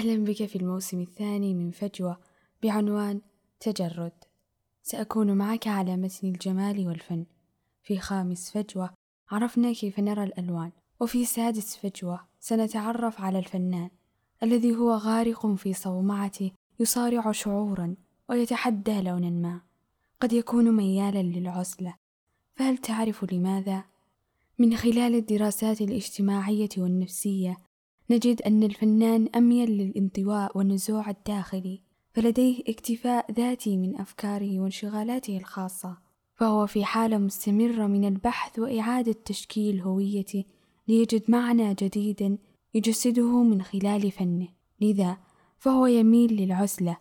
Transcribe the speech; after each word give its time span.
أهلا 0.00 0.24
بك 0.24 0.46
في 0.46 0.56
الموسم 0.56 1.00
الثاني 1.00 1.54
من 1.54 1.70
فجوة 1.70 2.18
بعنوان 2.62 3.20
تجرد. 3.60 4.12
سأكون 4.82 5.32
معك 5.32 5.66
على 5.66 5.96
متن 5.96 6.28
الجمال 6.28 6.86
والفن. 6.86 7.24
في 7.82 7.98
خامس 7.98 8.50
فجوة 8.50 8.90
عرفنا 9.30 9.72
كيف 9.72 9.98
نرى 9.98 10.24
الألوان. 10.24 10.70
وفي 11.00 11.24
سادس 11.24 11.76
فجوة 11.76 12.20
سنتعرف 12.40 13.20
على 13.20 13.38
الفنان 13.38 13.90
الذي 14.42 14.76
هو 14.76 14.92
غارق 14.92 15.46
في 15.46 15.72
صومعته 15.72 16.50
يصارع 16.80 17.32
شعورا 17.32 17.96
ويتحدى 18.28 19.00
لونا 19.00 19.30
ما. 19.30 19.60
قد 20.20 20.32
يكون 20.32 20.72
ميالا 20.72 21.22
للعزلة. 21.22 21.94
فهل 22.54 22.78
تعرف 22.78 23.32
لماذا؟ 23.32 23.84
من 24.58 24.76
خلال 24.76 25.14
الدراسات 25.14 25.80
الاجتماعية 25.80 26.68
والنفسية 26.78 27.56
نجد 28.10 28.42
أن 28.42 28.62
الفنان 28.62 29.28
أميل 29.36 29.70
للانطواء 29.70 30.58
والنزوع 30.58 31.10
الداخلي 31.10 31.80
فلديه 32.12 32.62
اكتفاء 32.68 33.32
ذاتي 33.32 33.76
من 33.76 34.00
أفكاره 34.00 34.60
وانشغالاته 34.60 35.36
الخاصة 35.36 35.98
فهو 36.34 36.66
في 36.66 36.84
حالة 36.84 37.18
مستمرة 37.18 37.86
من 37.86 38.04
البحث 38.04 38.58
وإعادة 38.58 39.16
تشكيل 39.24 39.80
هويته 39.80 40.44
ليجد 40.88 41.30
معنى 41.30 41.74
جديد 41.74 42.38
يجسده 42.74 43.42
من 43.42 43.62
خلال 43.62 44.10
فنه. 44.10 44.48
لذا 44.80 45.16
فهو 45.58 45.86
يميل 45.86 46.32
للعزلة 46.32 46.96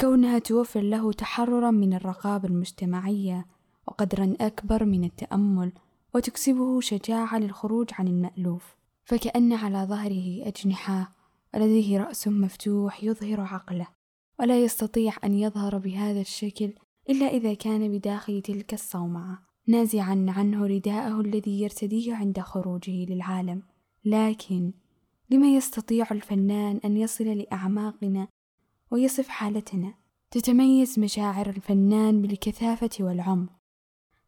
كونها 0.00 0.38
توفر 0.38 0.80
له 0.80 1.12
تحررا 1.12 1.70
من 1.70 1.94
الرقابة 1.94 2.48
المجتمعية 2.48 3.46
وقدرا 3.86 4.34
أكبر 4.40 4.84
من 4.84 5.04
التأمل 5.04 5.72
وتكسبه 6.14 6.80
شجاعة 6.80 7.38
للخروج 7.38 7.90
عن 7.92 8.08
المألوف. 8.08 8.83
فكأن 9.04 9.52
على 9.52 9.78
ظهره 9.78 10.48
أجنحة 10.48 11.12
ولديه 11.54 11.98
رأس 11.98 12.28
مفتوح 12.28 13.04
يظهر 13.04 13.40
عقله 13.40 13.86
ولا 14.40 14.64
يستطيع 14.64 15.12
أن 15.24 15.34
يظهر 15.34 15.78
بهذا 15.78 16.20
الشكل 16.20 16.72
إلا 17.10 17.26
إذا 17.26 17.54
كان 17.54 17.98
بداخل 17.98 18.42
تلك 18.42 18.74
الصومعة 18.74 19.42
نازعا 19.66 20.26
عنه 20.28 20.66
رداءه 20.66 21.20
الذي 21.20 21.60
يرتديه 21.60 22.14
عند 22.14 22.40
خروجه 22.40 23.04
للعالم. 23.04 23.62
لكن 24.04 24.72
لما 25.30 25.56
يستطيع 25.56 26.06
الفنان 26.10 26.80
أن 26.84 26.96
يصل 26.96 27.24
لأعماقنا 27.24 28.28
ويصف 28.90 29.28
حالتنا؟ 29.28 29.94
تتميز 30.30 30.98
مشاعر 30.98 31.48
الفنان 31.48 32.22
بالكثافة 32.22 32.90
والعمق 33.00 33.52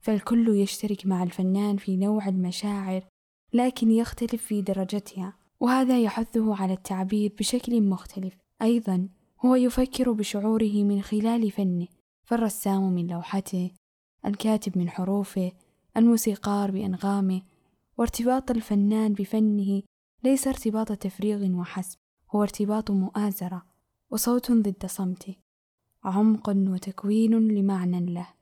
فالكل 0.00 0.48
يشترك 0.48 1.06
مع 1.06 1.22
الفنان 1.22 1.76
في 1.76 1.96
نوع 1.96 2.28
المشاعر 2.28 3.04
لكن 3.52 3.90
يختلف 3.90 4.42
في 4.42 4.62
درجتها 4.62 5.36
وهذا 5.60 6.00
يحثه 6.00 6.56
على 6.56 6.72
التعبير 6.72 7.32
بشكل 7.38 7.82
مختلف. 7.82 8.34
أيضا 8.62 9.08
هو 9.44 9.54
يفكر 9.54 10.12
بشعوره 10.12 10.82
من 10.82 11.02
خلال 11.02 11.50
فنه 11.50 11.86
فالرسام 12.24 12.92
من 12.92 13.06
لوحته 13.06 13.70
الكاتب 14.26 14.78
من 14.78 14.90
حروفه 14.90 15.52
الموسيقار 15.96 16.70
بأنغامه 16.70 17.42
وارتباط 17.98 18.50
الفنان 18.50 19.12
بفنه 19.12 19.82
ليس 20.24 20.46
ارتباط 20.46 20.92
تفريغ 20.92 21.58
وحسب 21.58 21.98
هو 22.30 22.42
ارتباط 22.42 22.90
مؤازرة 22.90 23.62
وصوت 24.10 24.52
ضد 24.52 24.86
صمته 24.86 25.34
عمق 26.04 26.48
وتكوين 26.48 27.48
لمعنى 27.48 28.14
له. 28.14 28.35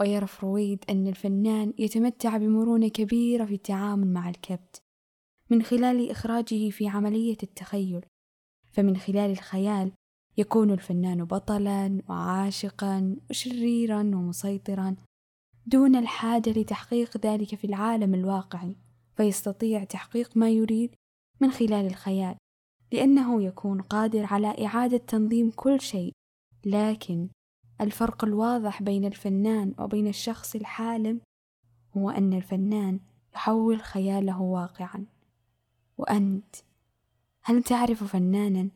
ويرى 0.00 0.26
فرويد 0.26 0.84
أن 0.90 1.06
الفنان 1.06 1.72
يتمتع 1.78 2.36
بمرونة 2.36 2.88
كبيرة 2.88 3.44
في 3.44 3.54
التعامل 3.54 4.12
مع 4.12 4.28
الكبت 4.28 4.82
من 5.50 5.62
خلال 5.62 6.10
إخراجه 6.10 6.70
في 6.70 6.88
عملية 6.88 7.36
التخيل. 7.42 8.06
فمن 8.72 8.96
خلال 8.96 9.30
الخيال 9.30 9.92
يكون 10.38 10.70
الفنان 10.70 11.24
بطلا 11.24 12.02
وعاشقا 12.08 13.16
وشريرا 13.30 14.00
ومسيطرا 14.00 14.96
دون 15.66 15.96
الحاجة 15.96 16.50
لتحقيق 16.50 17.16
ذلك 17.16 17.54
في 17.54 17.66
العالم 17.66 18.14
الواقعي 18.14 18.76
فيستطيع 19.16 19.84
تحقيق 19.84 20.36
ما 20.36 20.50
يريد 20.50 20.94
من 21.40 21.50
خلال 21.50 21.86
الخيال 21.86 22.36
لأنه 22.92 23.42
يكون 23.42 23.80
قادر 23.80 24.24
على 24.24 24.66
إعادة 24.66 24.96
تنظيم 24.96 25.50
كل 25.50 25.80
شيء 25.80 26.12
لكن 26.66 27.28
الفرق 27.80 28.24
الواضح 28.24 28.82
بين 28.82 29.04
الفنان 29.04 29.74
وبين 29.78 30.06
الشخص 30.06 30.54
الحالم 30.54 31.20
هو 31.96 32.10
أن 32.10 32.32
الفنان 32.32 33.00
يحول 33.34 33.82
خياله 33.82 34.40
واقعا. 34.40 35.06
وأنت 35.98 36.56
هل 37.42 37.62
تعرف 37.62 38.04
فنانا؟ 38.04 38.68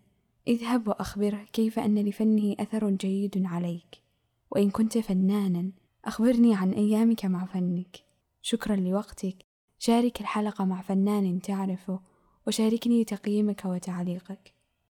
اذهب 0.48 0.88
وأخبره 0.88 1.46
كيف 1.52 1.78
أن 1.78 1.98
لفنه 1.98 2.56
أثر 2.60 2.90
جيد 2.90 3.46
عليك. 3.46 4.02
وإن 4.50 4.70
كنت 4.70 4.98
فنانا 4.98 5.70
أخبرني 6.04 6.54
عن 6.54 6.72
أيامك 6.72 7.24
مع 7.24 7.44
فنك. 7.44 7.96
شكرا 8.42 8.76
لوقتك. 8.76 9.36
شارك 9.78 10.20
الحلقة 10.20 10.64
مع 10.64 10.82
فنان 10.82 11.40
تعرفه 11.40 12.00
وشاركني 12.46 13.04
تقييمك 13.04 13.64
وتعليقك. 13.64 14.61